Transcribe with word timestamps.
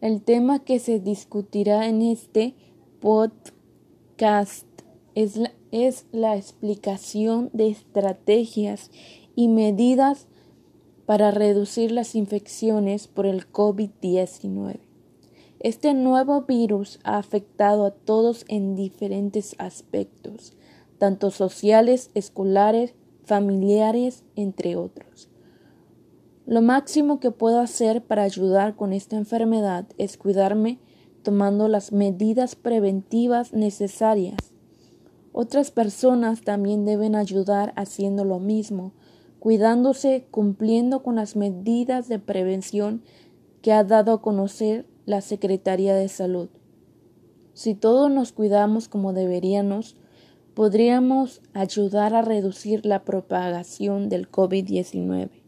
El 0.00 0.22
tema 0.22 0.60
que 0.60 0.78
se 0.78 1.00
discutirá 1.00 1.88
en 1.88 2.02
este 2.02 2.54
podcast 3.00 4.64
es 5.16 5.36
la, 6.12 6.36
explicación 6.36 7.50
de 7.52 7.70
estrategias 7.70 8.92
y 9.34 9.48
medidas 9.48 10.28
para 11.04 11.32
reducir 11.32 11.90
las 11.90 12.14
infecciones 12.14 13.08
por 13.08 13.26
el 13.26 13.50
COVID-19. 13.50 14.78
Este 15.58 15.94
nuevo 15.94 16.42
virus 16.42 17.00
ha 17.02 17.18
afectado 17.18 17.84
a 17.84 17.90
todos 17.90 18.44
en 18.46 18.76
diferentes 18.76 19.56
aspectos, 19.58 20.52
tanto 20.98 21.32
sociales, 21.32 22.12
escolares, 22.14 22.94
familiares, 23.24 24.22
entre 24.36 24.76
otros. 24.76 25.28
Lo 26.48 26.62
máximo 26.62 27.20
que 27.20 27.30
puedo 27.30 27.60
hacer 27.60 28.02
para 28.02 28.22
ayudar 28.22 28.74
con 28.74 28.94
esta 28.94 29.16
enfermedad 29.16 29.84
es 29.98 30.16
cuidarme 30.16 30.78
tomando 31.22 31.68
las 31.68 31.92
medidas 31.92 32.56
preventivas 32.56 33.52
necesarias. 33.52 34.38
Otras 35.32 35.70
personas 35.70 36.40
también 36.40 36.86
deben 36.86 37.16
ayudar 37.16 37.74
haciendo 37.76 38.24
lo 38.24 38.38
mismo, 38.38 38.94
cuidándose, 39.40 40.26
cumpliendo 40.30 41.02
con 41.02 41.16
las 41.16 41.36
medidas 41.36 42.08
de 42.08 42.18
prevención 42.18 43.02
que 43.60 43.72
ha 43.74 43.84
dado 43.84 44.12
a 44.14 44.22
conocer 44.22 44.86
la 45.04 45.20
Secretaría 45.20 45.94
de 45.94 46.08
Salud. 46.08 46.48
Si 47.52 47.74
todos 47.74 48.10
nos 48.10 48.32
cuidamos 48.32 48.88
como 48.88 49.12
deberíamos, 49.12 49.96
podríamos 50.54 51.42
ayudar 51.52 52.14
a 52.14 52.22
reducir 52.22 52.86
la 52.86 53.04
propagación 53.04 54.08
del 54.08 54.30
COVID-19. 54.30 55.42